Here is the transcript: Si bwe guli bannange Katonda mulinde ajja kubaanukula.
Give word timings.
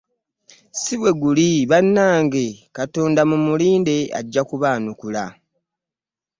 Si 0.79 0.93
bwe 0.99 1.11
guli 1.21 1.49
bannange 1.69 2.45
Katonda 2.75 3.21
mulinde 3.47 3.95
ajja 4.19 4.41
kubaanukula. 4.49 5.23